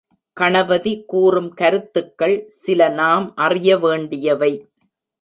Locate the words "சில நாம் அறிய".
2.57-3.77